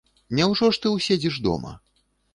Няўжо 0.39 0.69
ж 0.77 0.81
ты 0.85 0.93
ўседзіш 0.95 1.37
дома? 1.49 1.77